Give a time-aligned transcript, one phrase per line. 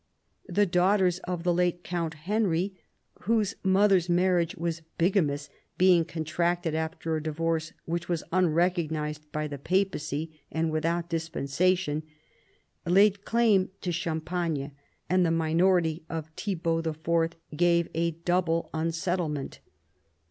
[0.47, 2.73] The daughters of the late Count Henry
[3.25, 9.45] (whose mother's marriage was bigamous, being contracted after a divorce which was un recognised by
[9.47, 12.01] the Papacy and without dispensation)
[12.83, 14.71] laid claim to Champagne,
[15.07, 17.33] and the minority of Thibault IV.
[17.55, 19.59] gave a double unsettlement.